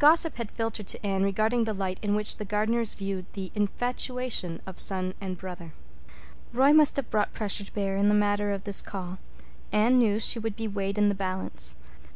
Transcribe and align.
Gossip 0.00 0.34
had 0.34 0.50
filtered 0.50 0.88
to 0.88 1.06
Anne 1.06 1.22
regarding 1.22 1.62
the 1.62 1.72
light 1.72 2.00
in 2.02 2.16
which 2.16 2.38
the 2.38 2.44
Gardners 2.44 2.94
viewed 2.94 3.26
the 3.34 3.52
"infatuation" 3.54 4.60
of 4.66 4.80
son 4.80 5.14
and 5.20 5.38
brother. 5.38 5.72
Roy 6.52 6.72
must 6.72 6.96
have 6.96 7.08
brought 7.08 7.32
pressure 7.32 7.62
to 7.62 7.72
bear 7.74 7.96
in 7.96 8.08
the 8.08 8.12
matter 8.12 8.50
of 8.50 8.64
this 8.64 8.82
call. 8.82 9.18
Anne 9.70 9.96
knew 9.96 10.18
she 10.18 10.40
would 10.40 10.56
be 10.56 10.66
weighed 10.66 10.98
in 10.98 11.08
the 11.08 11.14
balance. 11.14 11.76